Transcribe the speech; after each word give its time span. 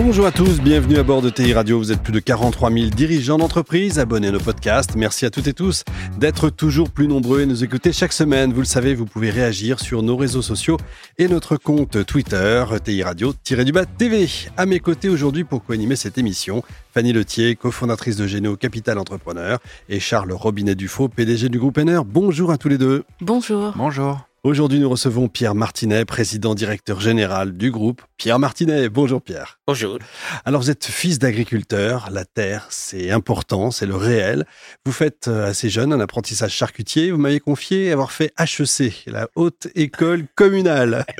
Bonjour 0.00 0.26
à 0.26 0.30
tous, 0.30 0.60
bienvenue 0.60 0.96
à 0.96 1.02
bord 1.02 1.22
de 1.22 1.28
TI 1.28 1.52
Radio. 1.52 1.76
Vous 1.76 1.90
êtes 1.90 2.00
plus 2.00 2.12
de 2.12 2.20
43 2.20 2.70
000 2.70 2.86
dirigeants 2.90 3.36
d'entreprise, 3.36 3.98
abonnés 3.98 4.28
à 4.28 4.30
nos 4.30 4.38
podcasts. 4.38 4.94
Merci 4.94 5.26
à 5.26 5.30
toutes 5.30 5.48
et 5.48 5.52
tous 5.52 5.82
d'être 6.18 6.50
toujours 6.50 6.90
plus 6.90 7.08
nombreux 7.08 7.40
et 7.40 7.46
nous 7.46 7.64
écouter 7.64 7.92
chaque 7.92 8.12
semaine. 8.12 8.52
Vous 8.52 8.60
le 8.60 8.64
savez, 8.64 8.94
vous 8.94 9.06
pouvez 9.06 9.30
réagir 9.30 9.80
sur 9.80 10.04
nos 10.04 10.16
réseaux 10.16 10.40
sociaux 10.40 10.76
et 11.18 11.26
notre 11.26 11.56
compte 11.56 12.06
Twitter, 12.06 12.64
TI 12.84 13.02
Radio-du-bas 13.02 13.86
TV. 13.86 14.28
À 14.56 14.66
mes 14.66 14.78
côtés 14.78 15.08
aujourd'hui 15.08 15.42
pour 15.42 15.64
co-animer 15.64 15.96
cette 15.96 16.16
émission, 16.16 16.62
Fanny 16.94 17.12
Letier, 17.12 17.56
cofondatrice 17.56 18.16
de 18.16 18.28
Géno 18.28 18.56
Capital 18.56 18.98
Entrepreneur 18.98 19.58
et 19.88 19.98
Charles 19.98 20.32
Robinet-Dufaux, 20.32 21.08
PDG 21.08 21.48
du 21.48 21.58
groupe 21.58 21.76
NR. 21.76 22.04
Bonjour 22.04 22.52
à 22.52 22.56
tous 22.56 22.68
les 22.68 22.78
deux. 22.78 23.02
Bonjour. 23.20 23.72
Bonjour. 23.74 24.27
Aujourd'hui, 24.48 24.80
nous 24.80 24.88
recevons 24.88 25.28
Pierre 25.28 25.54
Martinet, 25.54 26.06
président 26.06 26.54
directeur 26.54 27.02
général 27.02 27.54
du 27.54 27.70
groupe. 27.70 28.00
Pierre 28.16 28.38
Martinet, 28.38 28.88
bonjour 28.88 29.20
Pierre. 29.20 29.60
Bonjour. 29.66 29.98
Alors 30.46 30.62
vous 30.62 30.70
êtes 30.70 30.86
fils 30.86 31.18
d'agriculteur, 31.18 32.08
la 32.10 32.24
terre 32.24 32.66
c'est 32.70 33.10
important, 33.10 33.70
c'est 33.70 33.84
le 33.84 33.94
réel. 33.94 34.46
Vous 34.86 34.92
faites 34.92 35.28
euh, 35.28 35.50
assez 35.50 35.68
jeune 35.68 35.92
un 35.92 36.00
apprentissage 36.00 36.52
charcutier, 36.52 37.10
vous 37.10 37.18
m'avez 37.18 37.40
confié 37.40 37.92
avoir 37.92 38.10
fait 38.10 38.32
HEC, 38.38 39.04
la 39.06 39.28
haute 39.36 39.68
école 39.74 40.24
communale. 40.34 41.04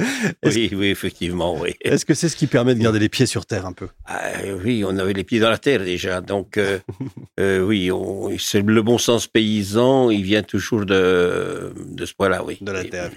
Oui, 0.44 0.70
oui, 0.72 0.86
effectivement, 0.86 1.56
oui. 1.60 1.74
Est-ce 1.82 2.04
que 2.04 2.14
c'est 2.14 2.28
ce 2.28 2.34
qui 2.34 2.46
permet 2.46 2.74
de 2.74 2.80
garder 2.80 2.98
les 2.98 3.08
pieds 3.08 3.26
sur 3.26 3.46
terre 3.46 3.66
un 3.66 3.72
peu? 3.72 3.88
Ah, 4.06 4.32
Oui, 4.64 4.82
on 4.84 4.96
avait 4.98 5.12
les 5.12 5.22
pieds 5.22 5.38
dans 5.38 5.50
la 5.50 5.58
terre 5.58 5.84
déjà, 5.84 6.20
donc 6.20 6.56
euh, 6.56 6.78
euh, 7.40 7.60
oui, 7.60 7.90
c'est 8.38 8.62
le 8.62 8.82
bon 8.82 8.98
sens 8.98 9.26
paysan, 9.26 10.10
il 10.10 10.22
vient 10.22 10.42
toujours 10.42 10.86
de, 10.86 11.72
de 11.76 12.06
ce 12.06 12.14
point-là, 12.14 12.42
oui. 12.44 12.58
De 12.60 12.72
la 12.72 12.84
terre. 12.84 13.10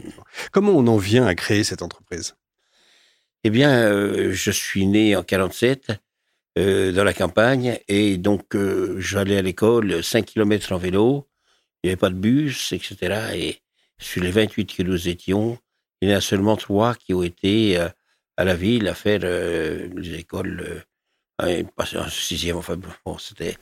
Comment 0.52 0.72
on 0.74 0.88
en 0.88 0.98
vient 0.98 1.26
à 1.26 1.36
créer 1.36 1.64
cette 1.64 1.82
entreprise? 1.82 2.36
Eh 3.44 3.50
bien, 3.50 3.72
euh, 3.72 4.32
je 4.34 4.52
suis 4.52 4.86
né 4.86 5.16
en 5.16 5.24
47 5.24 5.92
euh, 6.60 6.92
dans 6.92 7.04
la 7.04 7.14
campagne 7.14 7.80
et 7.88 8.18
donc 8.18 8.56
euh, 8.56 9.00
j'allais 9.00 9.38
à 9.38 9.42
l'école 9.42 10.04
5 10.04 10.26
km 10.26 10.74
en 10.74 10.78
vélo. 10.78 11.28
Il 11.84 11.88
n'y 11.88 11.92
avait 11.92 12.00
pas 12.00 12.10
de 12.10 12.16
bus, 12.16 12.72
etc. 12.72 13.32
Et 13.36 13.62
sur 13.98 14.22
les 14.22 14.30
28 14.32 14.76
que 14.76 14.84
nous 14.84 15.08
étions, 15.08 15.58
il 16.02 16.10
y 16.10 16.14
en 16.14 16.18
a 16.18 16.22
seulement 16.22 16.56
trois 16.56 16.94
qui 16.94 17.14
ont 17.16 17.24
été 17.24 17.78
à 17.78 18.44
la 18.44 18.56
ville 18.56 18.88
à 18.88 18.94
faire 18.94 19.22
les 19.22 20.16
écoles 20.16 20.84
en 21.40 22.10
sixième, 22.10 22.58
enfin 22.58 22.78
bon, 23.06 23.18
c'était. 23.18 23.58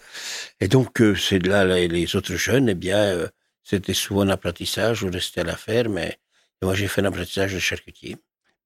Et 0.60 0.68
donc, 0.68 1.02
c'est 1.18 1.46
là, 1.46 1.66
les 1.66 2.16
autres 2.16 2.36
jeunes, 2.36 2.70
eh 2.70 2.76
bien, 2.76 3.30
c'était 3.64 3.94
souvent 3.94 4.22
un 4.22 4.30
apprentissage, 4.30 5.04
on 5.04 5.12
restait 5.12 5.42
à 5.42 5.46
la 5.46 5.56
ferme. 5.56 5.98
Et, 5.98 6.18
moi, 6.64 6.76
j'ai 6.76 6.88
fait 6.88 7.02
un 7.02 7.06
apprentissage 7.06 7.54
de 7.54 7.60
charcutier. 7.60 8.18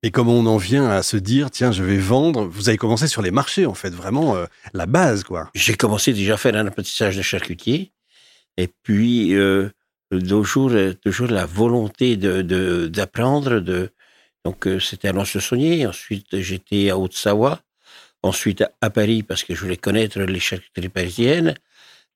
Et 0.02 0.12
comment 0.12 0.34
on 0.34 0.46
en 0.46 0.58
vient 0.58 0.90
à 0.90 1.02
se 1.02 1.16
dire, 1.16 1.50
tiens, 1.50 1.72
je 1.72 1.84
vais 1.84 1.98
vendre? 1.98 2.46
Vous 2.46 2.68
avez 2.68 2.78
commencé 2.78 3.08
sur 3.08 3.22
les 3.22 3.32
marchés, 3.32 3.66
en 3.66 3.74
fait, 3.74 3.92
vraiment 3.92 4.36
euh, 4.36 4.46
la 4.74 4.86
base, 4.86 5.24
quoi. 5.24 5.50
J'ai 5.56 5.76
commencé 5.76 6.12
déjà 6.12 6.34
à 6.34 6.38
faire 6.38 6.56
un 6.56 6.68
apprentissage 6.68 7.16
de 7.16 7.22
charcutier. 7.22 7.94
Et 8.58 8.68
puis, 8.68 9.34
euh, 9.34 9.70
toujours, 10.10 10.72
toujours 11.02 11.28
la 11.28 11.46
volonté 11.46 12.18
de 12.18 12.88
d'apprendre. 12.88 13.60
De, 13.60 13.92
donc, 14.46 14.68
euh, 14.68 14.80
c'était 14.80 15.08
à 15.08 15.14
Lons-le-Saunier. 15.14 15.88
Ensuite, 15.88 16.40
j'étais 16.40 16.90
à 16.90 16.98
Haute-Savoie. 16.98 17.62
Ensuite, 18.24 18.64
à 18.82 18.90
Paris, 18.90 19.24
parce 19.24 19.44
que 19.44 19.56
je 19.56 19.62
voulais 19.62 19.78
connaître 19.78 20.20
les 20.20 20.40
charcuteries 20.40 20.90
parisiennes. 20.90 21.56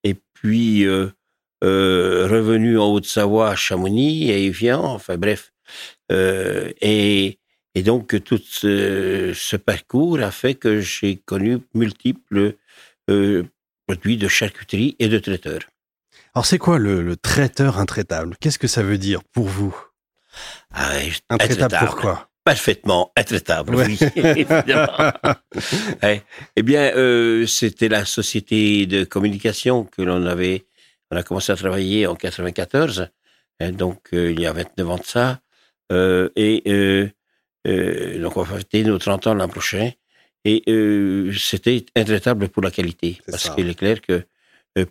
Et 0.04 0.16
puis, 0.34 0.86
euh, 0.86 1.10
euh, 1.64 2.28
revenu 2.30 2.78
en 2.78 2.92
Haute-Savoie, 2.92 3.50
à 3.50 3.56
Chamonix, 3.56 4.30
et 4.30 4.50
vient, 4.50 4.80
enfin 4.80 5.18
bref. 5.18 5.54
Euh, 6.12 6.72
et, 6.82 7.40
et, 7.76 7.84
donc, 7.84 8.24
tout 8.24 8.40
ce, 8.44 9.32
ce, 9.36 9.56
parcours 9.56 10.20
a 10.20 10.32
fait 10.32 10.56
que 10.56 10.80
j'ai 10.80 11.18
connu 11.18 11.60
multiples 11.74 12.56
euh, 13.10 13.44
produits 13.88 14.18
de 14.18 14.28
charcuterie 14.28 14.96
et 15.00 15.08
de 15.08 15.20
traiteur. 15.20 15.60
Alors, 16.34 16.46
c'est 16.46 16.58
quoi 16.58 16.78
le, 16.78 17.02
le, 17.02 17.16
traiteur 17.16 17.80
intraitable? 17.80 18.36
Qu'est-ce 18.40 18.60
que 18.60 18.68
ça 18.68 18.84
veut 18.84 18.98
dire 18.98 19.24
pour 19.24 19.48
vous? 19.48 19.76
Ah, 20.74 20.92
Intraitable, 21.30 21.78
pourquoi 21.80 22.30
Parfaitement 22.44 23.12
intraitable, 23.18 23.76
oui, 23.76 24.00
évidemment. 24.16 25.12
eh 26.56 26.64
bien, 26.64 26.96
euh, 26.96 27.46
c'était 27.46 27.90
la 27.90 28.06
société 28.06 28.86
de 28.86 29.04
communication 29.04 29.84
que 29.84 30.02
l'on 30.02 30.26
avait 30.26 30.66
on 31.12 31.18
a 31.18 31.24
commencé 31.24 31.52
à 31.52 31.56
travailler 31.56 32.06
en 32.08 32.16
94, 32.16 33.08
hein, 33.60 33.72
donc 33.72 34.10
euh, 34.14 34.32
il 34.32 34.42
y 34.42 34.46
a 34.46 34.54
29 34.54 34.90
ans 34.90 34.98
de 34.98 35.06
ça. 35.06 35.40
Euh, 35.92 36.30
et 36.36 36.64
euh, 36.68 37.10
euh, 37.68 38.22
donc 38.22 38.38
on 38.38 38.44
va 38.44 38.58
fêter 38.58 38.84
nos 38.84 38.98
30 38.98 39.28
ans 39.28 39.34
l'an 39.34 39.48
prochain. 39.48 39.92
Et 40.46 40.64
c'était 41.38 41.86
intraitable 41.94 42.48
pour 42.48 42.64
la 42.64 42.72
qualité. 42.72 43.20
Parce 43.30 43.50
qu'il 43.50 43.68
est 43.70 43.76
clair 43.76 44.00
que 44.02 44.26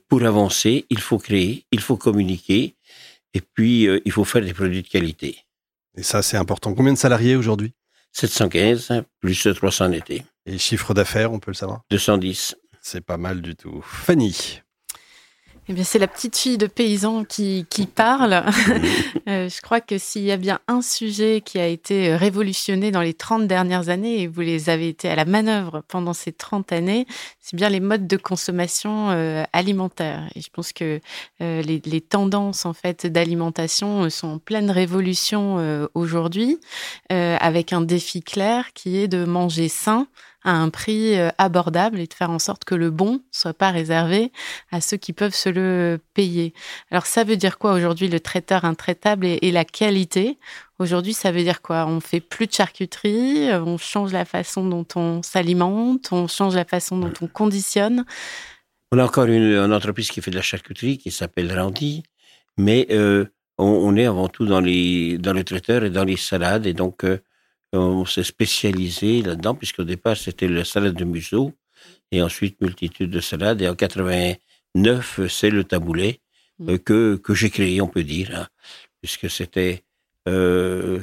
pour 0.09 0.23
avancer, 0.25 0.85
il 0.91 1.01
faut 1.01 1.17
créer, 1.17 1.65
il 1.73 1.81
faut 1.81 1.97
communiquer, 1.97 2.77
et 3.33 3.41
puis 3.41 3.89
il 4.05 4.13
faut 4.13 4.25
faire 4.25 4.43
des 4.43 4.53
produits 4.53 4.83
de 4.83 4.89
qualité. 4.89 5.39
Et 5.97 6.03
ça, 6.03 6.21
c'est 6.21 6.37
important. 6.37 6.75
Combien 6.75 6.93
de 6.93 6.99
salariés 6.99 7.37
aujourd'hui? 7.37 7.73
715, 8.13 9.03
plus 9.19 9.49
300 9.55 9.87
en 9.87 9.93
été. 9.93 10.25
Et 10.45 10.59
chiffre 10.59 10.93
d'affaires, 10.93 11.33
on 11.33 11.39
peut 11.39 11.53
le 11.53 11.57
savoir? 11.57 11.81
210. 11.91 12.57
C'est 12.83 13.01
pas 13.01 13.17
mal 13.17 13.41
du 13.41 13.57
tout. 13.57 13.81
Fanny 13.83 14.61
eh 15.69 15.73
bien, 15.73 15.85
c'est 15.85 15.99
la 15.99 16.07
petite 16.07 16.37
fille 16.37 16.59
de 16.59 16.67
paysan 16.67 17.25
qui, 17.25 17.67
qui 17.69 17.87
parle. 17.87 18.33
euh, 19.29 19.49
je 19.49 19.61
crois 19.61 19.81
que 19.81 19.99
s'il 19.99 20.23
y 20.23 20.31
a 20.31 20.37
bien 20.37 20.61
un 20.69 20.81
sujet 20.81 21.43
qui 21.45 21.59
a 21.59 21.67
été 21.67 22.15
révolutionné 22.15 22.91
dans 22.91 23.01
les 23.01 23.15
30 23.15 23.49
dernières 23.49 23.89
années, 23.89 24.23
et 24.23 24.27
vous 24.29 24.43
les 24.43 24.71
avez 24.71 24.89
été 24.89 25.09
à 25.09 25.17
la 25.17 25.25
manœuvre 25.25 25.83
pendant 25.89 26.13
ces 26.13 26.33
30 26.33 26.73
années, 26.73 27.07
c'est 27.41 27.57
bien 27.57 27.69
les 27.69 27.81
modes 27.81 28.07
de 28.07 28.17
consommation 28.17 29.11
euh, 29.11 29.45
alimentaire. 29.53 30.29
Et 30.35 30.41
je 30.41 30.51
pense 30.51 30.73
que 30.73 31.01
euh, 31.41 31.63
les, 31.63 31.81
les, 31.85 32.01
tendances 32.01 32.67
en 32.67 32.73
fait 32.73 33.07
d'alimentation 33.07 34.09
sont 34.11 34.29
en 34.29 34.39
pleine 34.39 34.71
révolution 34.71 35.59
euh, 35.59 35.87
aujourd'hui, 35.95 36.59
euh, 37.13 37.37
avec 37.41 37.73
un 37.73 37.81
défi 37.81 38.23
clair 38.23 38.73
qui 38.73 38.99
est 38.99 39.09
de 39.09 39.25
manger 39.25 39.69
sain 39.69 40.07
à 40.47 40.53
un 40.53 40.71
prix 40.71 41.19
euh, 41.19 41.29
abordable 41.39 41.99
et 41.99 42.07
de 42.07 42.15
faire 42.15 42.31
en 42.31 42.39
sorte 42.39 42.65
que 42.65 42.75
le 42.75 42.91
bon 42.91 43.21
soit 43.33 43.53
pas 43.53 43.71
réservé 43.71 44.33
à 44.71 44.81
ceux 44.81 44.97
qui 44.97 45.13
peuvent 45.13 45.35
se 45.35 45.49
le 45.49 45.99
payer. 46.15 46.55
Alors 46.91 47.05
ça 47.05 47.25
veut 47.25 47.37
dire 47.37 47.59
quoi 47.59 47.75
aujourd'hui 47.75 48.09
le 48.09 48.21
traiteur 48.21 48.65
intraitable 48.65 49.27
et, 49.27 49.51
la 49.51 49.65
qualité? 49.65 50.39
Aujourd'hui, 50.79 51.15
ça 51.15 51.33
veut 51.33 51.43
dire 51.43 51.63
quoi? 51.63 51.87
On 51.87 52.01
fait 52.01 52.21
plus 52.21 52.47
de 52.47 52.53
charcuterie, 52.53 53.51
euh, 53.51 53.61
on 53.61 53.77
change 53.77 54.13
la 54.13 54.25
façon 54.25 54.67
dont 54.67 54.87
on 54.95 55.23
s'alimente, 55.23 56.13
on 56.13 56.29
change 56.29 56.55
la 56.55 56.65
façon 56.65 56.97
dont 56.97 57.13
on 57.21 57.27
conditionne? 57.27 58.05
On 58.93 58.99
a 58.99 59.05
encore 59.05 59.25
une, 59.25 59.73
entreprise 59.73 60.09
qui 60.09 60.23
fait 60.23 60.31
de 60.31 60.37
la 60.37 60.43
charcuterie 60.43 60.99
qui 60.99 61.11
s'appelle 61.11 61.53
Randy, 61.59 62.05
mais 62.57 62.87
euh, 62.91 63.25
on, 63.59 63.97
est 63.97 64.07
avant 64.07 64.29
tout 64.29 64.47
dans 64.47 64.61
les 64.61 65.19
dans 65.19 65.33
les 65.33 65.43
traiteurs 65.43 65.83
et 65.83 65.91
dans 65.91 66.05
les 66.05 66.17
salades 66.17 66.67
et 66.67 66.73
donc 66.73 67.05
on 67.73 68.05
s'est 68.05 68.25
spécialisé 68.25 69.23
là-dedans, 69.23 69.55
puisqu'au 69.55 69.85
départ, 69.85 70.17
c'était 70.17 70.49
la 70.49 70.65
salade 70.65 70.95
de 70.95 71.05
museau, 71.05 71.53
et 72.13 72.23
ensuite 72.23 72.61
multitude 72.61 73.11
de 73.11 73.21
salades. 73.21 73.63
Et 73.63 73.69
en 73.69 73.75
89, 73.75 75.21
c'est 75.29 75.51
le 75.51 75.65
taboulet 75.65 76.21
mm. 76.59 76.71
euh, 76.71 76.79
que, 76.79 77.17
que 77.17 77.35
j'ai 77.35 77.51
créé, 77.51 77.81
on 77.81 77.89
peut 77.89 78.05
dire, 78.05 78.31
hein, 78.35 78.49
puisque 79.01 79.31
c'était 79.31 79.83
euh, 80.29 81.01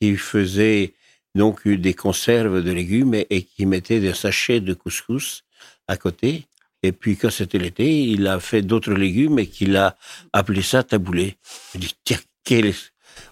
qui 0.00 0.16
faisait 0.16 0.94
donc 1.36 1.66
des 1.68 1.94
conserves 1.94 2.62
de 2.62 2.72
légumes 2.72 3.14
et, 3.14 3.26
et, 3.30 3.42
qui 3.42 3.66
mettait 3.66 4.00
des 4.00 4.14
sachets 4.14 4.60
de 4.60 4.74
couscous 4.74 5.44
à 5.86 5.96
côté. 5.96 6.46
Et 6.82 6.92
puis, 6.92 7.16
quand 7.16 7.30
c'était 7.30 7.58
l'été, 7.58 8.02
il 8.02 8.26
a 8.26 8.40
fait 8.40 8.62
d'autres 8.62 8.94
légumes 8.94 9.38
et 9.38 9.46
qu'il 9.46 9.76
a 9.76 9.96
appelé 10.32 10.62
ça 10.62 10.82
taboulet. 10.82 11.36
Je 11.74 11.78
dis, 11.78 11.94
tiens, 12.04 12.18
quel, 12.42 12.72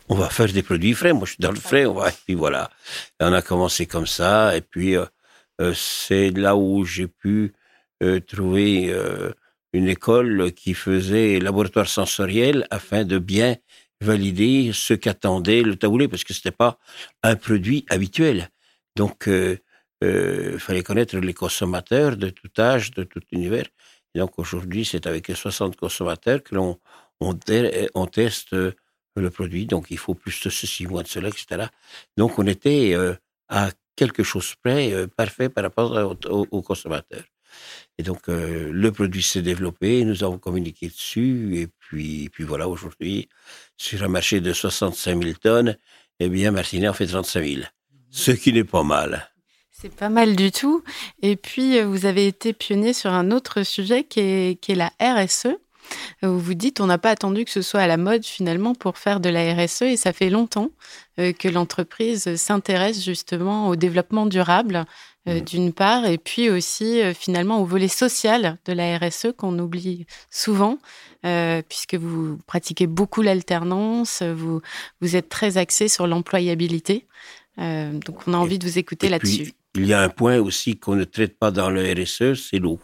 on 0.08 0.14
va 0.14 0.30
faire 0.30 0.52
des 0.52 0.62
produits 0.62 0.94
frais. 0.94 1.12
Moi, 1.12 1.26
je 1.26 1.32
suis 1.32 1.40
dans 1.40 1.50
le 1.50 1.60
frais. 1.60 1.86
On 1.86 1.94
va, 1.94 2.08
et 2.10 2.14
puis 2.24 2.34
voilà. 2.34 2.70
On 3.20 3.32
a 3.32 3.42
commencé 3.42 3.86
comme 3.86 4.06
ça. 4.06 4.56
Et 4.56 4.62
puis, 4.62 4.96
euh, 4.96 5.04
euh, 5.60 5.74
c'est 5.74 6.30
là 6.30 6.56
où 6.56 6.84
j'ai 6.84 7.08
pu 7.08 7.52
euh, 8.02 8.20
trouver 8.20 8.94
une 9.72 9.88
école 9.88 10.52
qui 10.52 10.74
faisait 10.74 11.40
laboratoire 11.40 11.88
sensoriel 11.88 12.66
afin 12.70 13.04
de 13.04 13.18
bien 13.18 13.56
valider 14.00 14.70
ce 14.72 14.94
qu'attendait 14.94 15.62
le 15.62 15.76
taboulet, 15.76 16.08
parce 16.08 16.24
que 16.24 16.32
c'était 16.32 16.52
pas 16.52 16.78
un 17.22 17.36
produit 17.36 17.84
habituel. 17.90 18.48
Donc, 18.96 19.28
il 20.00 20.58
fallait 20.58 20.82
connaître 20.82 21.16
les 21.18 21.34
consommateurs 21.34 22.16
de 22.16 22.30
tout 22.30 22.50
âge, 22.58 22.92
de 22.92 23.02
tout 23.02 23.20
univers. 23.32 23.66
Et 24.14 24.20
donc, 24.20 24.38
aujourd'hui, 24.38 24.84
c'est 24.84 25.06
avec 25.06 25.26
60 25.26 25.76
consommateurs 25.76 26.42
que 26.42 26.54
l'on 26.54 26.78
on, 27.20 27.36
on 27.94 28.06
teste 28.06 28.54
le 29.20 29.30
produit, 29.30 29.66
donc 29.66 29.86
il 29.90 29.98
faut 29.98 30.14
plus 30.14 30.40
de 30.42 30.50
ceci, 30.50 30.86
moins 30.86 31.02
de 31.02 31.08
cela, 31.08 31.28
etc. 31.28 31.66
Donc 32.16 32.38
on 32.38 32.46
était 32.46 32.94
euh, 32.94 33.14
à 33.48 33.70
quelque 33.96 34.22
chose 34.22 34.54
près, 34.62 34.92
euh, 34.92 35.06
parfait 35.06 35.48
par 35.48 35.64
rapport 35.64 36.16
aux 36.30 36.62
consommateurs. 36.62 37.24
Et 37.98 38.02
donc, 38.02 38.28
euh, 38.28 38.70
le 38.72 38.92
produit 38.92 39.22
s'est 39.22 39.42
développé, 39.42 40.04
nous 40.04 40.22
avons 40.22 40.38
communiqué 40.38 40.88
dessus, 40.88 41.56
et 41.56 41.66
puis, 41.66 42.28
puis 42.30 42.44
voilà, 42.44 42.68
aujourd'hui, 42.68 43.28
sur 43.76 44.02
un 44.02 44.08
marché 44.08 44.40
de 44.40 44.52
65 44.52 45.22
000 45.22 45.34
tonnes, 45.40 45.76
eh 46.20 46.28
bien, 46.28 46.50
Martinet 46.50 46.88
en 46.88 46.92
fait 46.92 47.06
35 47.06 47.44
000, 47.44 47.62
ce 48.10 48.30
qui 48.30 48.52
n'est 48.52 48.64
pas 48.64 48.82
mal. 48.82 49.28
C'est 49.70 49.94
pas 49.94 50.08
mal 50.08 50.34
du 50.34 50.50
tout. 50.50 50.82
Et 51.22 51.36
puis, 51.36 51.80
vous 51.82 52.04
avez 52.04 52.26
été 52.26 52.52
pionnier 52.52 52.92
sur 52.92 53.12
un 53.12 53.30
autre 53.30 53.62
sujet 53.62 54.02
qui 54.04 54.20
est, 54.20 54.60
qui 54.60 54.72
est 54.72 54.74
la 54.74 54.92
RSE. 55.00 55.56
Vous 56.22 56.38
vous 56.38 56.54
dites, 56.54 56.80
on 56.80 56.86
n'a 56.86 56.98
pas 56.98 57.10
attendu 57.10 57.44
que 57.44 57.50
ce 57.50 57.62
soit 57.62 57.80
à 57.80 57.86
la 57.86 57.96
mode 57.96 58.24
finalement 58.24 58.74
pour 58.74 58.98
faire 58.98 59.20
de 59.20 59.28
la 59.28 59.54
RSE 59.54 59.82
et 59.82 59.96
ça 59.96 60.12
fait 60.12 60.30
longtemps 60.30 60.70
euh, 61.18 61.32
que 61.32 61.48
l'entreprise 61.48 62.36
s'intéresse 62.36 63.04
justement 63.04 63.68
au 63.68 63.76
développement 63.76 64.26
durable 64.26 64.84
euh, 65.28 65.40
mmh. 65.40 65.44
d'une 65.44 65.72
part, 65.72 66.06
et 66.06 66.16
puis 66.16 66.48
aussi 66.48 67.02
euh, 67.02 67.12
finalement 67.12 67.60
au 67.60 67.64
volet 67.64 67.88
social 67.88 68.56
de 68.64 68.72
la 68.72 68.98
RSE 68.98 69.28
qu'on 69.36 69.58
oublie 69.58 70.06
souvent, 70.30 70.78
euh, 71.26 71.60
puisque 71.68 71.96
vous 71.96 72.38
pratiquez 72.46 72.86
beaucoup 72.86 73.20
l'alternance, 73.20 74.22
vous, 74.22 74.60
vous 75.00 75.16
êtes 75.16 75.28
très 75.28 75.58
axé 75.58 75.88
sur 75.88 76.06
l'employabilité. 76.06 77.06
donc 77.58 78.26
on 78.26 78.32
a 78.32 78.36
envie 78.36 78.58
de 78.58 78.66
vous 78.66 78.78
écouter 78.78 79.08
là-dessus. 79.08 79.52
Il 79.74 79.86
y 79.86 79.92
a 79.92 80.00
un 80.00 80.08
point 80.08 80.38
aussi 80.38 80.78
qu'on 80.78 80.94
ne 80.94 81.04
traite 81.04 81.38
pas 81.38 81.50
dans 81.50 81.68
le 81.68 81.82
RSE, 81.82 82.34
c'est 82.34 82.58
l'eau. 82.58 82.80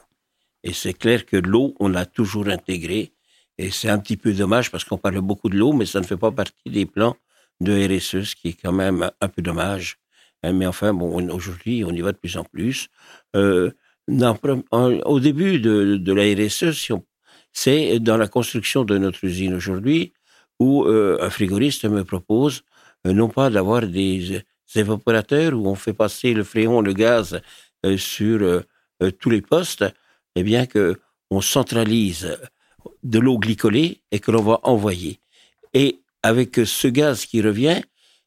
Et 0.65 0.73
c'est 0.73 0.95
clair 0.95 1.27
que 1.27 1.37
l'eau, 1.37 1.75
on 1.79 1.89
l'a 1.89 2.07
toujours 2.07 2.49
intégrée. 2.49 3.13
Et 3.59 3.71
c'est 3.71 3.91
un 3.91 3.99
petit 3.99 4.17
peu 4.17 4.33
dommage 4.33 4.71
parce 4.71 4.83
qu'on 4.83 4.99
parle 4.99 5.21
beaucoup 5.21 5.49
de 5.49 5.57
l'eau, 5.57 5.73
mais 5.73 5.87
ça 5.87 6.01
ne 6.01 6.05
fait 6.05 6.17
pas 6.17 6.33
partie 6.33 6.71
des 6.71 6.87
plans 6.87 7.17
de 7.61 7.73
RSE, 7.73 8.23
ce 8.25 8.35
qui 8.35 8.49
est 8.49 8.61
quand 8.61 8.73
même 8.73 9.09
un 9.21 9.29
peu 9.29 9.43
dommage. 9.43 9.99
Hein, 10.43 10.55
mais 10.55 10.67
enfin, 10.67 10.93
bon, 10.93 11.31
aujourd'hui, 11.31 11.85
on 11.85 11.93
y 11.93 12.01
va 12.01 12.13
de 12.13 12.17
plus 12.17 12.37
en 12.37 12.45
plus. 12.45 12.89
Euh, 13.37 13.71
au 14.09 15.21
début 15.21 15.61
de, 15.61 16.13
la 16.13 16.25
RSE, 16.35 16.93
c'est 17.53 18.01
dans 18.01 18.17
la 18.17 18.27
construction 18.27 18.85
de 18.85 18.99
notre 18.99 19.23
usine 19.25 19.55
aujourd'hui, 19.55 20.15
où 20.59 20.85
euh, 20.85 21.19
un 21.21 21.31
frigoriste 21.31 21.85
me 21.85 22.05
propose 22.05 22.63
euh, 23.07 23.13
non 23.13 23.29
pas 23.29 23.51
d'avoir 23.51 23.87
des, 23.87 24.43
évaporateurs 24.77 25.55
où 25.55 25.69
on 25.69 25.77
fait 25.77 25.93
passer 25.93 26.35
le 26.35 26.43
fréon, 26.43 26.81
le 26.81 26.95
gaz 26.95 27.41
sur 27.97 28.65
tous 29.21 29.31
les 29.31 29.41
postes, 29.41 29.85
mais 30.35 30.43
bien 30.43 30.67
que 30.67 31.01
on 31.31 31.41
centralise 31.41 32.39
de 33.03 33.19
l'eau 33.19 33.39
glycolée 33.39 34.03
et 34.11 34.21
que 34.21 34.31
l'on 34.31 34.43
va 34.43 34.61
envoyer. 34.63 35.21
Et 35.73 36.01
avec 36.23 36.57
ce 36.65 36.89
gaz 36.89 37.27
qui 37.27 37.43
revient, 37.43 37.83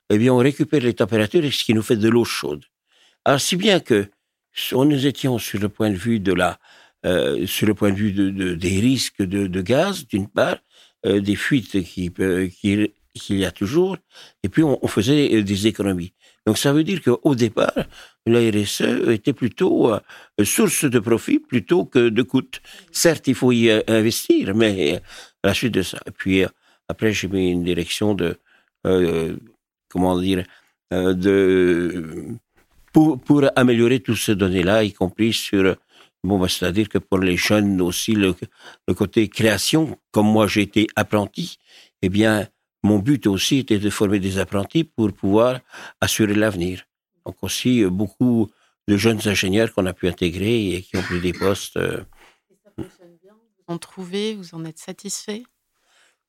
eh 0.10 0.18
bien, 0.18 0.34
on 0.34 0.38
récupère 0.38 0.82
les 0.82 0.94
températures, 0.94 1.44
ce 1.52 1.64
qui 1.64 1.74
nous 1.74 1.82
fait 1.82 1.98
de 1.98 2.10
l'eau 2.10 2.26
chaude. 2.26 2.66
Alors, 3.26 3.42
si 3.42 3.56
bien 3.56 3.80
que 3.80 4.10
on 4.74 4.86
nous 4.86 5.06
étions 5.06 5.38
sur 5.38 5.60
le 5.60 5.70
point 5.70 5.90
de 5.90 5.96
vue 5.96 6.20
de 6.20 6.34
la, 6.34 6.60
euh, 7.06 7.46
sur 7.46 7.68
le 7.68 7.74
point 7.74 7.92
de 7.92 7.96
vue 7.96 8.12
de, 8.12 8.56
des 8.56 8.80
risques 8.80 9.22
de, 9.22 9.48
de 9.48 9.62
gaz, 9.62 10.08
d'une 10.08 10.28
part, 10.28 10.58
euh, 11.06 11.22
des 11.22 11.36
fuites 11.36 11.84
qui, 11.84 12.12
euh, 12.20 12.48
qui 12.48 12.92
qu'il 13.18 13.38
y 13.38 13.46
a 13.46 13.52
toujours, 13.52 13.98
et 14.44 14.50
puis 14.50 14.64
on, 14.64 14.80
on, 14.84 14.88
faisait 14.88 15.36
euh, 15.36 15.44
des 15.44 15.68
économies. 15.68 16.14
Donc 16.48 16.58
ça 16.58 16.74
veut 16.74 16.84
dire 16.84 17.04
qu'au 17.04 17.36
départ, 17.36 17.78
la 18.26 18.40
RSE 18.40 19.10
était 19.10 19.34
plutôt 19.34 19.94
euh, 19.94 20.00
source 20.44 20.86
de 20.86 20.98
profit 20.98 21.38
plutôt 21.38 21.86
que 21.86 22.10
de 22.10 22.24
coût. 22.24 22.50
Certes, 22.92 23.28
il 23.28 23.36
faut 23.36 23.52
y 23.52 23.70
investir, 23.88 24.56
mais 24.56 24.96
à 25.44 25.50
la 25.50 25.54
suite 25.54 25.76
de 25.76 25.84
ça. 25.84 26.00
Et 26.08 26.12
puis 26.12 26.44
après, 26.88 27.14
j'ai 27.14 27.28
mis 27.28 27.52
une 27.52 27.64
direction 27.64 28.16
de 28.16 28.40
comment 29.90 30.20
dire, 30.20 30.44
euh, 30.94 31.14
de, 31.14 32.38
pour, 32.94 33.20
pour 33.20 33.44
améliorer 33.56 34.00
toutes 34.00 34.18
ces 34.18 34.36
données-là, 34.36 34.84
y 34.84 34.94
compris 34.94 35.34
sur, 35.34 35.76
bon, 36.24 36.40
bah, 36.40 36.48
c'est-à-dire 36.48 36.90
que 36.90 36.98
pour 36.98 37.20
les 37.20 37.38
jeunes 37.38 37.82
aussi, 37.82 38.14
le, 38.14 38.36
le 38.88 38.94
côté 38.94 39.28
création, 39.28 39.98
comme 40.12 40.28
moi 40.28 40.48
j'ai 40.48 40.62
été 40.62 40.88
apprenti, 40.96 41.60
eh 42.02 42.10
bien, 42.10 42.48
mon 42.84 43.00
but 43.00 43.28
aussi 43.28 43.58
était 43.58 43.80
de 43.80 43.90
former 43.90 44.20
des 44.20 44.38
apprentis 44.38 44.84
pour 44.84 45.12
pouvoir 45.14 45.60
assurer 46.02 46.36
l'avenir. 46.36 46.84
Donc 47.26 47.36
aussi, 47.42 47.84
euh, 47.84 47.90
beaucoup 47.90 48.50
de 48.88 48.98
jeunes 48.98 49.20
ingénieurs 49.26 49.74
qu'on 49.74 49.86
a 49.86 49.94
pu 49.94 50.08
intégrer 50.08 50.76
et 50.76 50.82
qui 50.82 50.96
ont 50.98 51.02
pris 51.02 51.20
des 51.20 51.34
postes. 51.34 51.78
Euh, 51.78 52.04
ça 52.64 52.72
fonctionne 52.76 53.18
bien 53.22 53.34
Vous 53.34 53.74
en 53.74 53.78
trouvez 53.78 54.36
Vous 54.36 54.56
en 54.56 54.64
êtes 54.66 54.80
satisfait? 54.80 55.44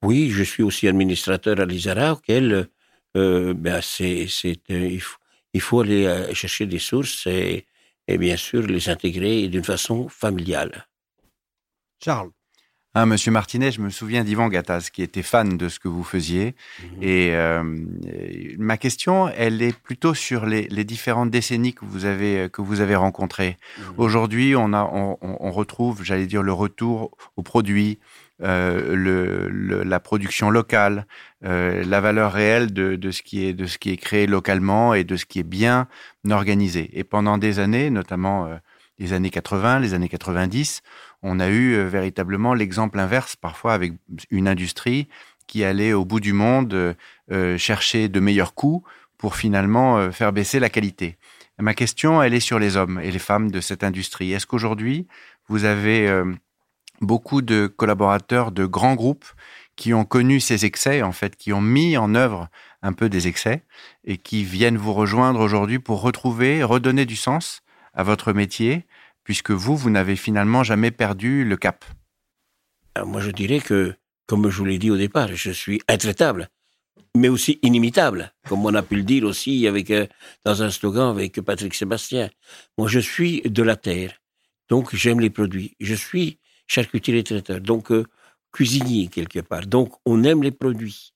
Oui, 0.03 0.31
je 0.31 0.43
suis 0.43 0.62
aussi 0.62 0.89
administrateur 0.89 1.61
à 1.61 1.65
l'ISARA, 1.65 2.12
auquel 2.12 2.69
euh, 3.17 3.55
ben 3.55 3.81
c'est, 3.83 4.27
c'est, 4.29 4.59
euh, 4.71 4.87
il, 4.87 5.00
faut, 5.00 5.19
il, 5.53 5.61
faut, 5.61 5.81
aller 5.81 6.35
chercher 6.35 6.67
des 6.67 6.79
sources 6.79 7.27
et, 7.27 7.67
et 8.06 8.19
bien 8.19 8.37
sûr 8.37 8.62
les 8.67 8.89
intégrer 8.89 9.49
d'une 9.49 9.65
façon 9.65 10.09
familiale. 10.09 10.87
Charles. 12.03 12.31
Hein, 12.94 13.06
Monsieur 13.06 13.31
Martinet, 13.31 13.70
je 13.70 13.81
me 13.81 13.90
souviens 13.90 14.25
d'Ivan 14.25 14.49
Gattaz 14.49 14.90
qui 14.90 15.02
était 15.02 15.23
fan 15.23 15.56
de 15.56 15.69
ce 15.69 15.79
que 15.79 15.88
vous 15.88 16.05
faisiez. 16.05 16.55
Mhm. 16.82 17.02
Et 17.02 17.31
euh, 17.32 17.62
ma 18.58 18.76
question, 18.76 19.29
elle 19.29 19.62
est 19.62 19.76
plutôt 19.76 20.14
sur 20.14 20.46
les, 20.46 20.69
les, 20.69 20.85
différentes 20.85 21.31
décennies 21.31 21.75
que 21.75 21.85
vous 21.85 22.06
avez 22.06 22.49
que 22.50 22.62
vous 22.62 22.81
avez 22.81 22.96
rencontrées. 22.96 23.56
Mhm. 23.79 23.85
Aujourd'hui, 23.99 24.55
on 24.56 24.73
a 24.73 24.82
on, 24.93 25.19
on 25.20 25.50
retrouve, 25.50 26.02
j'allais 26.02 26.26
dire, 26.26 26.43
le 26.43 26.52
retour 26.52 27.17
aux 27.37 27.43
produits, 27.43 27.99
euh, 28.40 28.94
le, 28.94 29.82
la 29.82 29.99
production 29.99 30.49
locale, 30.49 31.06
euh, 31.44 31.82
la 31.85 32.00
valeur 32.00 32.32
réelle 32.32 32.73
de, 32.73 32.94
de, 32.94 33.11
ce 33.11 33.23
qui 33.23 33.44
est 33.44 33.52
de 33.52 33.67
ce 33.67 33.79
qui 33.79 33.90
est 33.90 33.96
créé 33.96 34.29
localement 34.29 34.94
et 34.94 35.02
de 35.02 35.17
ce 35.17 35.26
qui 35.26 35.40
est 35.40 35.49
bien 35.49 35.88
organisé. 36.31 36.88
Et 36.93 37.02
pendant 37.02 37.37
des 37.37 37.58
années, 37.58 37.90
notamment 37.90 38.46
euh, 38.46 38.55
les 39.00 39.12
années 39.12 39.31
80, 39.31 39.81
les 39.81 39.93
années 39.93 40.08
90, 40.08 40.82
on 41.23 41.41
a 41.41 41.49
eu 41.49 41.75
euh, 41.75 41.88
véritablement 41.88 42.55
l'exemple 42.55 42.99
inverse 42.99 43.37
parfois 43.37 43.75
avec 43.75 43.93
une 44.31 44.49
industrie 44.49 45.09
qui 45.47 45.65
allait 45.65 45.93
au 45.94 46.05
bout 46.05 46.20
du 46.20 46.35
monde 46.35 46.94
chercher 47.56 48.11
de 48.11 48.20
meilleurs 48.20 48.53
coûts 48.53 48.85
pour 49.17 49.35
finalement 49.35 50.12
faire 50.12 50.31
baisser 50.31 50.61
la 50.61 50.69
qualité. 50.69 51.17
Ma 51.59 51.73
question, 51.73 52.23
elle 52.23 52.35
est 52.35 52.41
sur 52.41 52.59
les 52.59 52.76
hommes 52.76 53.00
et 53.03 53.11
les 53.11 53.19
femmes 53.19 53.50
de 53.50 53.62
cette 53.62 53.82
industrie. 53.82 54.32
Est-ce 54.32 54.47
qu'aujourd'hui, 54.47 55.06
vous 55.49 55.65
avez 55.65 56.23
beaucoup 57.00 57.41
de 57.41 57.67
collaborateurs 57.67 58.53
de 58.53 58.67
grands 58.67 58.94
groupes 58.94 59.25
qui 59.79 59.94
ont 59.94 60.05
connu 60.05 60.41
ces 60.41 60.64
excès, 60.64 61.03
en 61.03 61.12
fait, 61.12 61.37
qui 61.37 61.53
ont 61.53 61.61
mis 61.61 61.97
en 61.97 62.14
œuvre 62.14 62.49
un 62.82 62.93
peu 62.93 63.09
des 63.09 63.29
excès 63.29 63.62
et 64.05 64.19
qui 64.19 64.43
viennent 64.43 64.76
vous 64.76 64.93
rejoindre 64.93 65.41
aujourd'hui 65.41 65.79
pour 65.79 66.03
retrouver, 66.03 66.62
redonner 66.64 67.06
du 67.06 67.17
sens 67.17 67.62
à 67.94 68.03
votre 68.03 68.32
métier, 68.32 68.87
puisque 69.29 69.51
vous, 69.51 69.77
vous 69.77 69.91
n'avez 69.91 70.17
finalement 70.17 70.62
jamais 70.62 70.91
perdu 70.91 71.45
le 71.45 71.59
cap. 71.59 71.85
moi, 73.05 73.21
je 73.21 73.31
dirais 73.31 73.61
que, 73.61 73.95
comme 74.26 74.49
je 74.49 74.57
vous 74.57 74.64
l'ai 74.64 74.79
dit 74.79 74.91
au 74.91 74.97
départ, 74.97 75.29
je 75.35 75.50
suis 75.50 75.83
intraitable, 75.87 76.49
mais 77.14 77.29
aussi 77.29 77.59
inimitable, 77.61 78.33
comme 78.49 78.64
on 78.64 78.75
a 78.75 78.83
pu 78.83 78.97
le 78.97 79.02
dire 79.02 79.25
aussi 79.25 79.67
avec, 79.67 79.91
euh, 79.91 80.07
dans 80.47 80.62
un 80.62 80.71
slogan 80.71 81.11
avec 81.11 81.43
Patrick 81.43 81.75
Sébastien. 81.75 82.31
Moi, 82.79 82.88
je 82.88 83.00
suis 83.00 83.43
de 83.43 83.62
la 83.62 83.76
terre, 83.76 84.14
donc 84.71 84.95
j'aime 84.97 85.21
les 85.21 85.29
produits. 85.29 85.76
Je 85.79 85.95
suis 85.95 86.38
charcutier 86.67 87.19
et 87.19 87.23
traiteur, 87.23 87.61
donc 87.61 87.93
euh, 87.93 88.05
cuisinier 88.50 89.09
quelque 89.09 89.41
part. 89.41 89.67
Donc 89.67 89.93
on 90.07 90.25
aime 90.25 90.43
les 90.43 90.52
produits. 90.52 91.12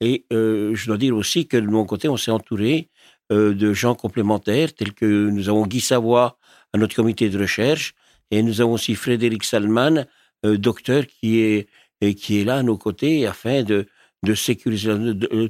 Et 0.00 0.24
euh, 0.32 0.72
je 0.76 0.86
dois 0.86 0.98
dire 0.98 1.16
aussi 1.16 1.48
que 1.48 1.56
de 1.56 1.66
mon 1.66 1.84
côté, 1.84 2.08
on 2.08 2.16
s'est 2.16 2.30
entouré 2.30 2.90
euh, 3.32 3.54
de 3.54 3.72
gens 3.72 3.96
complémentaires, 3.96 4.72
tels 4.72 4.94
que 4.94 5.30
nous 5.30 5.48
avons 5.48 5.66
Guy 5.66 5.80
Savoie 5.80 6.38
notre 6.76 6.96
comité 6.96 7.28
de 7.30 7.38
recherche, 7.38 7.94
et 8.30 8.42
nous 8.42 8.60
avons 8.60 8.72
aussi 8.74 8.94
Frédéric 8.94 9.44
Salman, 9.44 10.04
docteur, 10.42 11.06
qui 11.06 11.40
est, 11.40 11.68
qui 12.14 12.40
est 12.40 12.44
là 12.44 12.56
à 12.58 12.62
nos 12.62 12.76
côtés 12.76 13.26
afin 13.26 13.62
de, 13.62 13.86
de 14.22 14.34
sécuriser 14.34 14.92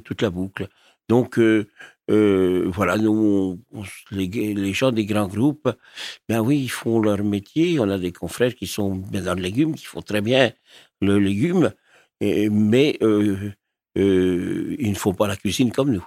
toute 0.03 0.21
la 0.21 0.29
boucle. 0.29 0.67
Donc, 1.09 1.39
euh, 2.09 2.69
voilà, 2.69 2.97
nous, 2.97 3.61
les, 4.11 4.73
gens 4.73 4.91
des 4.91 5.05
grands 5.05 5.27
groupes, 5.27 5.69
ben 6.29 6.39
oui, 6.39 6.59
ils 6.59 6.69
font 6.69 6.99
leur 7.01 7.23
métier. 7.23 7.79
On 7.79 7.89
a 7.89 7.97
des 7.97 8.11
confrères 8.13 8.55
qui 8.55 8.67
sont 8.67 8.95
dans 8.95 9.35
le 9.35 9.41
légume, 9.41 9.75
qui 9.75 9.85
font 9.85 10.01
très 10.01 10.21
bien 10.21 10.51
le 11.01 11.19
légume, 11.19 11.71
mais 12.21 12.97
euh, 13.01 13.51
euh, 13.97 14.75
ils 14.79 14.91
ne 14.91 14.95
font 14.95 15.13
pas 15.13 15.27
la 15.27 15.35
cuisine 15.35 15.71
comme 15.71 15.91
nous. 15.91 16.05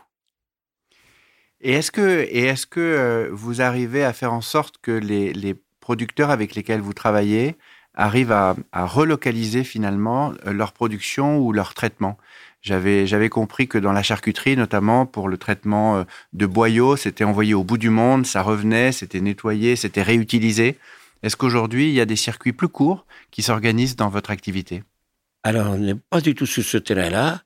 Et 1.60 1.72
est-ce 1.72 1.90
que, 1.90 2.26
et 2.30 2.44
est-ce 2.44 2.66
que 2.66 3.28
vous 3.32 3.60
arrivez 3.60 4.04
à 4.04 4.12
faire 4.12 4.32
en 4.32 4.40
sorte 4.40 4.76
que 4.80 4.92
les, 4.92 5.32
les 5.32 5.54
producteurs 5.80 6.30
avec 6.30 6.54
lesquels 6.54 6.80
vous 6.80 6.94
travaillez 6.94 7.56
arrivent 7.94 8.32
à, 8.32 8.56
à 8.72 8.86
relocaliser 8.86 9.64
finalement 9.64 10.32
leur 10.44 10.72
production 10.72 11.38
ou 11.38 11.52
leur 11.52 11.74
traitement? 11.74 12.16
J'avais 12.62 13.06
j'avais 13.06 13.30
compris 13.30 13.68
que 13.68 13.78
dans 13.78 13.92
la 13.92 14.02
charcuterie, 14.02 14.54
notamment 14.54 15.06
pour 15.06 15.28
le 15.28 15.38
traitement 15.38 15.96
euh, 15.96 16.04
de 16.34 16.44
boyaux, 16.44 16.96
c'était 16.96 17.24
envoyé 17.24 17.54
au 17.54 17.64
bout 17.64 17.78
du 17.78 17.88
monde, 17.88 18.26
ça 18.26 18.42
revenait, 18.42 18.92
c'était 18.92 19.20
nettoyé, 19.20 19.76
c'était 19.76 20.02
réutilisé. 20.02 20.76
Est-ce 21.22 21.36
qu'aujourd'hui, 21.36 21.88
il 21.88 21.94
y 21.94 22.00
a 22.00 22.06
des 22.06 22.16
circuits 22.16 22.52
plus 22.52 22.68
courts 22.68 23.06
qui 23.30 23.42
s'organisent 23.42 23.96
dans 23.96 24.10
votre 24.10 24.30
activité? 24.30 24.82
Alors, 25.42 25.70
on 25.70 25.78
n'est 25.78 25.94
pas 25.94 26.20
du 26.20 26.34
tout 26.34 26.46
sur 26.46 26.62
ce 26.62 26.76
terrain-là. 26.76 27.42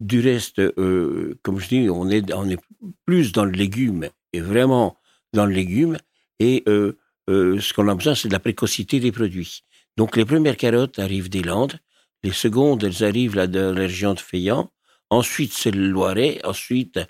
Du 0.00 0.20
reste, 0.20 0.58
euh, 0.60 1.38
comme 1.42 1.60
je 1.60 1.68
dis, 1.68 1.90
on 1.90 2.08
est, 2.08 2.32
on 2.32 2.48
est 2.48 2.58
plus 3.04 3.32
dans 3.32 3.44
le 3.44 3.52
légume 3.52 4.08
et 4.32 4.40
vraiment 4.40 4.96
dans 5.34 5.44
le 5.44 5.52
légume. 5.52 5.98
Et 6.38 6.62
euh, 6.68 6.96
euh, 7.28 7.60
ce 7.60 7.74
qu'on 7.74 7.86
a 7.88 7.94
besoin, 7.94 8.14
c'est 8.14 8.28
de 8.28 8.32
la 8.32 8.40
précocité 8.40 8.98
des 8.98 9.12
produits. 9.12 9.62
Donc 9.98 10.16
les 10.16 10.24
premières 10.24 10.56
carottes 10.56 10.98
arrivent 10.98 11.28
des 11.28 11.42
Landes, 11.42 11.78
les 12.22 12.32
secondes, 12.32 12.82
elles 12.82 13.04
arrivent 13.04 13.36
là, 13.36 13.46
de 13.46 13.60
la 13.60 13.72
région 13.72 14.14
de 14.14 14.20
Feyant. 14.20 14.70
Ensuite, 15.10 15.52
c'est 15.52 15.70
le 15.70 15.88
Loiret. 15.88 16.40
Ensuite, 16.44 17.00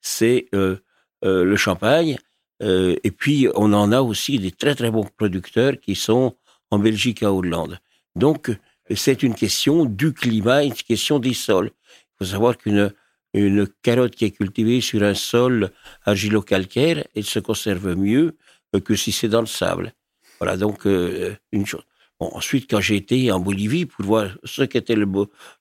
c'est 0.00 0.48
le 0.52 1.56
Champagne. 1.56 2.18
Et 2.60 3.10
puis, 3.10 3.48
on 3.54 3.72
en 3.72 3.92
a 3.92 4.00
aussi 4.00 4.38
des 4.38 4.52
très 4.52 4.74
très 4.74 4.90
bons 4.90 5.06
producteurs 5.16 5.78
qui 5.80 5.94
sont 5.94 6.36
en 6.70 6.78
Belgique 6.78 7.22
et 7.22 7.26
à 7.26 7.32
Hollande. 7.32 7.78
Donc, 8.14 8.50
c'est 8.94 9.22
une 9.22 9.34
question 9.34 9.84
du 9.84 10.12
climat, 10.12 10.64
une 10.64 10.72
question 10.72 11.18
des 11.18 11.34
sols. 11.34 11.70
Il 12.20 12.26
faut 12.26 12.32
savoir 12.32 12.58
qu'une 12.58 12.92
une 13.32 13.68
carotte 13.82 14.16
qui 14.16 14.24
est 14.24 14.32
cultivée 14.32 14.80
sur 14.80 15.02
un 15.04 15.14
sol 15.14 15.70
argilo-calcaire, 16.04 17.06
elle 17.14 17.24
se 17.24 17.38
conserve 17.38 17.94
mieux 17.94 18.36
que 18.84 18.96
si 18.96 19.12
c'est 19.12 19.28
dans 19.28 19.40
le 19.40 19.46
sable. 19.46 19.92
Voilà 20.40 20.56
donc 20.56 20.84
une 20.84 21.66
chose. 21.66 21.84
Ensuite, 22.18 22.68
quand 22.68 22.80
j'ai 22.80 22.96
été 22.96 23.30
en 23.30 23.40
Bolivie 23.40 23.86
pour 23.86 24.04
voir 24.04 24.36
ce 24.44 24.62
qu'était 24.62 24.96
le, 24.96 25.06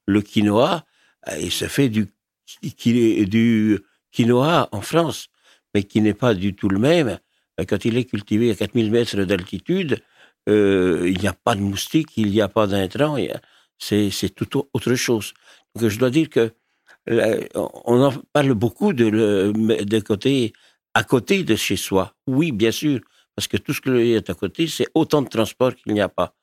le 0.07 0.21
quinoa, 0.21 0.83
il 1.39 1.51
se 1.51 1.65
fait 1.65 1.89
du, 1.89 2.07
du 2.63 3.79
quinoa 4.11 4.67
en 4.71 4.81
France, 4.81 5.27
mais 5.73 5.83
qui 5.83 6.01
n'est 6.01 6.13
pas 6.13 6.33
du 6.33 6.55
tout 6.55 6.69
le 6.69 6.79
même. 6.79 7.19
Quand 7.67 7.85
il 7.85 7.97
est 7.97 8.05
cultivé 8.05 8.51
à 8.51 8.55
4000 8.55 8.91
mètres 8.91 9.23
d'altitude, 9.23 10.01
euh, 10.47 11.03
il 11.05 11.19
n'y 11.19 11.27
a 11.27 11.33
pas 11.33 11.55
de 11.55 11.61
moustiques, 11.61 12.17
il 12.17 12.31
n'y 12.31 12.41
a 12.41 12.47
pas 12.47 12.67
d'intrants, 12.67 13.17
c'est 13.77 14.35
tout 14.35 14.63
autre 14.73 14.95
chose. 14.95 15.33
Donc 15.75 15.89
je 15.89 15.99
dois 15.99 16.09
dire 16.09 16.29
que 16.29 16.51
on 17.07 18.03
en 18.03 18.13
parle 18.33 18.53
beaucoup 18.53 18.93
de, 18.93 19.09
de 19.83 19.99
côté, 19.99 20.53
à 20.93 21.03
côté 21.03 21.43
de 21.43 21.55
chez 21.55 21.75
soi. 21.75 22.13
Oui, 22.27 22.51
bien 22.51 22.71
sûr, 22.71 22.99
parce 23.35 23.47
que 23.47 23.57
tout 23.57 23.73
ce 23.73 23.81
qui 23.81 23.89
est 23.89 24.29
à 24.29 24.33
côté, 24.33 24.67
c'est 24.67 24.87
autant 24.93 25.21
de 25.21 25.29
transport 25.29 25.73
qu'il 25.75 25.93
n'y 25.93 26.01
a 26.01 26.09
pas. 26.09 26.35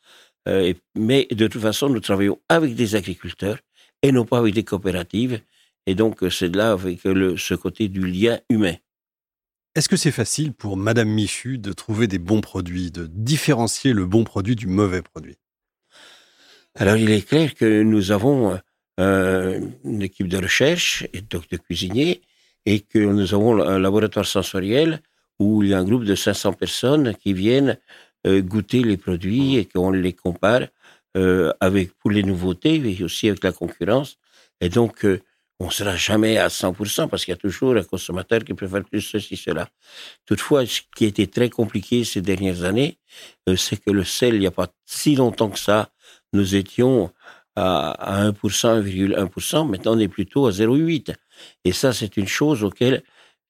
Euh, 0.49 0.73
mais 0.97 1.27
de 1.31 1.47
toute 1.47 1.63
façon, 1.63 1.89
nous 1.89 2.01
travaillons 2.01 2.41
avec 2.49 2.75
des 2.75 2.95
agriculteurs 2.95 3.59
et 4.03 4.13
non 4.13 4.25
pas 4.25 4.39
avec 4.39 4.55
des 4.55 4.65
coopératives. 4.65 5.41
Et 5.87 5.95
donc, 5.95 6.25
c'est 6.31 6.55
là 6.55 6.73
avec 6.73 7.05
le, 7.05 7.37
ce 7.37 7.55
côté 7.55 7.89
du 7.89 8.07
lien 8.07 8.41
humain. 8.51 8.75
Est-ce 9.77 9.89
que 9.89 9.97
c'est 9.97 10.11
facile 10.11 10.53
pour 10.53 10.77
Madame 10.77 11.11
Michu 11.11 11.59
de 11.59 11.73
trouver 11.73 12.07
des 12.09 12.19
bons 12.19 12.41
produits, 12.41 12.91
de 12.91 13.07
différencier 13.07 13.93
le 13.93 14.07
bon 14.07 14.25
produit 14.25 14.57
du 14.57 14.67
mauvais 14.67 15.03
produit? 15.03 15.37
Alors, 16.75 16.97
il 16.97 17.11
est 17.11 17.27
clair 17.27 17.55
que 17.55 17.83
nous 17.83 18.11
avons 18.11 18.59
euh, 18.99 19.61
une 19.85 20.01
équipe 20.01 20.29
de 20.29 20.39
recherche 20.39 21.07
et 21.13 21.21
donc 21.21 21.49
de 21.51 21.59
cuisiniers 21.59 22.23
et 22.65 22.81
que 22.81 22.99
nous 22.99 23.35
avons 23.35 23.63
un 23.63 23.79
laboratoire 23.79 24.25
sensoriel 24.25 25.03
où 25.39 25.63
il 25.63 25.69
y 25.69 25.75
a 25.75 25.79
un 25.79 25.85
groupe 25.85 26.05
de 26.05 26.15
500 26.15 26.55
personnes 26.55 27.15
qui 27.15 27.35
viennent 27.35 27.77
euh, 28.27 28.41
goûter 28.41 28.83
les 28.83 28.97
produits 28.97 29.57
et 29.57 29.67
qu'on 29.67 29.91
les 29.91 30.15
compare 30.15 30.63
euh, 31.17 31.53
avec 31.61 31.93
pour 31.99 32.11
les 32.11 32.23
nouveautés 32.23 32.77
et 32.77 33.05
aussi 33.05 33.29
avec 33.29 33.45
la 33.45 33.53
concurrence. 33.53 34.17
Et 34.63 34.71
donc, 34.71 35.07
on 35.61 35.67
ne 35.67 35.71
sera 35.71 35.95
jamais 35.95 36.39
à 36.39 36.49
100% 36.49 37.09
parce 37.09 37.27
qu'il 37.27 37.33
y 37.33 37.35
a 37.35 37.39
toujours 37.39 37.77
un 37.77 37.83
consommateur 37.83 38.43
qui 38.45 38.55
préfère 38.55 38.83
plus 38.83 39.03
ceci, 39.03 39.37
cela. 39.37 39.69
Toutefois, 40.25 40.65
ce 40.65 40.81
qui 40.97 41.05
a 41.05 41.09
été 41.09 41.27
très 41.27 41.51
compliqué 41.51 42.05
ces 42.05 42.23
dernières 42.23 42.65
années, 42.65 42.97
c'est 43.57 43.77
que 43.77 43.91
le 43.91 44.05
sel, 44.05 44.35
il 44.35 44.41
n'y 44.41 44.47
a 44.47 44.51
pas 44.51 44.69
si 44.87 45.17
longtemps 45.17 45.51
que 45.51 45.59
ça, 45.59 45.91
nous 46.33 46.55
étions 46.55 47.11
à, 47.57 47.91
à 47.93 48.31
1%, 48.31 48.83
1,1%. 48.83 49.69
Maintenant, 49.69 49.97
on 49.97 49.99
est 49.99 50.09
plutôt 50.09 50.47
à 50.47 50.51
0,8%. 50.51 51.15
Et 51.65 51.73
ça, 51.73 51.93
c'est 51.93 52.17
une 52.17 52.29
chose 52.29 52.65
auquel, 52.65 53.03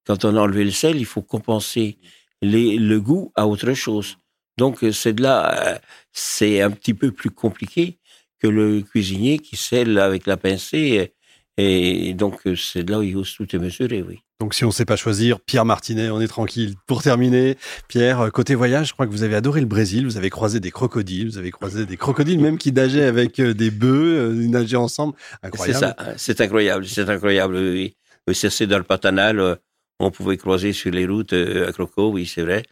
quand 0.07 0.25
on 0.25 0.37
a 0.37 0.41
enlevé 0.41 0.65
le 0.65 0.71
sel, 0.71 0.97
il 0.97 1.07
faut 1.07 1.23
compenser 1.23 1.99
les, 2.43 2.79
le 2.79 3.01
goût 3.01 3.33
à 3.35 3.47
autre 3.47 3.73
chose. 3.75 4.19
Donc, 4.59 4.85
c'est 4.93 5.13
de 5.15 5.23
là, 5.23 5.81
c'est 6.13 6.63
un 6.63 6.71
petit 6.71 6.95
peu 6.95 7.13
plus 7.13 7.31
compliqué 7.31 7.99
que 8.41 8.49
le 8.49 8.83
cuisinier 8.83 9.39
qui 9.39 9.57
scelle 9.57 9.99
avec 9.99 10.27
la 10.27 10.37
pincée. 10.37 11.15
Et 11.59 12.15
donc, 12.15 12.41
c'est 12.57 12.85
de 12.85 12.93
là 12.93 12.99
où 13.01 13.03
il 13.03 13.15
faut 13.15 13.45
tout 13.45 13.57
est 13.57 13.59
mesuré, 13.59 14.03
oui. 14.03 14.21
Donc, 14.39 14.53
si 14.55 14.65
on 14.65 14.69
ne 14.69 14.73
sait 14.73 14.85
pas 14.85 14.97
choisir, 14.97 15.41
Pierre 15.41 15.65
Martinet, 15.65 16.11
on 16.11 16.21
est 16.21 16.29
tranquille. 16.29 16.75
Pour 16.87 17.03
terminer, 17.03 17.57
Pierre, 17.89 18.31
côté 18.33 18.55
voyage, 18.55 18.89
je 18.89 18.93
crois 18.93 19.07
que 19.07 19.11
vous 19.11 19.23
avez 19.23 19.35
adoré 19.35 19.61
le 19.61 19.67
Brésil. 19.67 20.05
Vous 20.05 20.19
avez 20.19 20.29
croisé 20.29 20.61
des 20.61 20.71
crocodiles. 20.71 21.29
Vous 21.31 21.39
avez 21.39 21.51
croisé 21.51 21.87
des 21.87 21.97
crocodiles 21.97 22.39
même 22.41 22.59
qui 22.59 22.71
nageaient 22.71 23.05
avec 23.05 23.41
des 23.41 23.71
bœufs, 23.71 24.35
ils 24.35 24.51
nageaient 24.51 24.77
ensemble. 24.77 25.15
Incroyable. 25.43 25.79
C'est 25.97 26.05
ça, 26.05 26.15
c'est 26.19 26.41
incroyable, 26.43 26.87
c'est 26.87 27.09
incroyable, 27.09 27.57
oui. 27.57 27.97
C'est 28.33 28.67
dans 28.67 28.79
le 28.79 28.85
Pantanal, 28.85 29.59
on 30.01 30.11
pouvait 30.11 30.37
croiser 30.37 30.73
sur 30.73 30.91
les 30.91 31.07
routes 31.07 31.33
à 31.33 31.73
Croco, 31.73 32.11
oui, 32.11 32.27
c'est 32.27 32.43
vrai. 32.43 32.65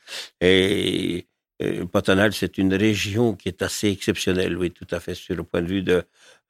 Et 0.43 1.27
le 1.61 1.87
Pantanal, 1.87 2.35
c'est 2.35 2.59
une 2.59 2.75
région 2.75 3.35
qui 3.35 3.49
est 3.49 3.63
assez 3.63 3.89
exceptionnelle, 3.89 4.59
oui, 4.59 4.71
tout 4.71 4.87
à 4.91 5.01
fait, 5.01 5.15
sur 5.15 5.35
le 5.35 5.45
point 5.45 5.63
de 5.63 5.69
vue 5.69 5.83
de, 5.83 6.03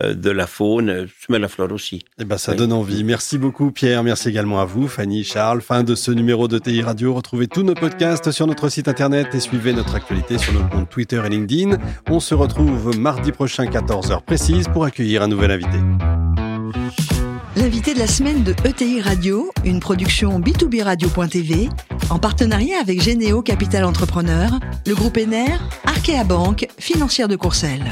de 0.02 0.30
la 0.30 0.46
faune, 0.46 1.06
mais 1.28 1.38
la 1.38 1.48
flore 1.48 1.72
aussi. 1.72 2.04
Eh 2.18 2.24
ben, 2.24 2.36
ça 2.36 2.52
oui. 2.52 2.58
donne 2.58 2.72
envie. 2.72 3.04
Merci 3.04 3.38
beaucoup, 3.38 3.70
Pierre. 3.70 4.02
Merci 4.02 4.28
également 4.28 4.60
à 4.60 4.64
vous, 4.64 4.88
Fanny, 4.88 5.24
Charles. 5.24 5.60
Fin 5.60 5.82
de 5.82 5.94
ce 5.94 6.10
numéro 6.10 6.48
de 6.48 6.58
TI 6.58 6.82
Radio. 6.82 7.14
Retrouvez 7.14 7.46
tous 7.46 7.62
nos 7.62 7.74
podcasts 7.74 8.30
sur 8.32 8.46
notre 8.46 8.68
site 8.68 8.88
internet 8.88 9.34
et 9.34 9.40
suivez 9.40 9.72
notre 9.72 9.94
actualité 9.94 10.38
sur 10.38 10.52
nos 10.52 10.64
comptes 10.68 10.90
Twitter 10.90 11.22
et 11.24 11.28
LinkedIn. 11.28 11.78
On 12.10 12.20
se 12.20 12.34
retrouve 12.34 12.98
mardi 12.98 13.32
prochain, 13.32 13.64
14h 13.66 14.22
précise, 14.22 14.68
pour 14.68 14.84
accueillir 14.84 15.22
un 15.22 15.28
nouvel 15.28 15.52
invité. 15.52 15.78
L'invité 17.56 17.94
de 17.94 18.00
la 18.00 18.08
semaine 18.08 18.42
de 18.42 18.52
ETI 18.64 19.00
Radio, 19.00 19.50
une 19.64 19.78
production 19.78 20.40
B2B 20.40 20.82
Radio.tv, 20.82 21.68
en 22.10 22.18
partenariat 22.18 22.80
avec 22.80 23.00
Généo 23.00 23.42
Capital 23.42 23.84
Entrepreneur, 23.84 24.58
le 24.86 24.94
groupe 24.94 25.16
ENER, 25.16 25.56
Arkea 25.84 26.24
Banque, 26.24 26.66
financière 26.78 27.28
de 27.28 27.36
Courcelles. 27.36 27.88